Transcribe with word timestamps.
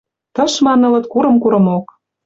Тышман 0.35 0.81
ылыт 0.87 1.05
курым-курымок. 1.13 1.85